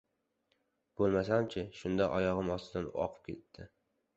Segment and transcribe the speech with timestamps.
[1.01, 1.65] —Bo‘lmasam-chi!
[1.81, 3.69] Shunday oyog‘im ostidan oqib o‘tdi!